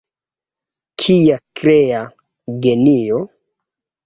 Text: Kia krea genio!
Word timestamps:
Kia 1.01 1.35
krea 1.59 2.01
genio! 2.65 3.21